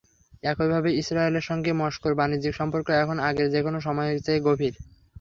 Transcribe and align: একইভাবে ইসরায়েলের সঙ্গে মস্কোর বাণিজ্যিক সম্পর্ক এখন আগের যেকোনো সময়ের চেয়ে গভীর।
একইভাবে 0.43 0.89
ইসরায়েলের 1.01 1.47
সঙ্গে 1.49 1.71
মস্কোর 1.81 2.13
বাণিজ্যিক 2.19 2.53
সম্পর্ক 2.55 2.87
এখন 3.01 3.17
আগের 3.29 3.47
যেকোনো 3.55 3.77
সময়ের 3.81 4.17
চেয়ে 4.25 4.45
গভীর। 4.47 4.73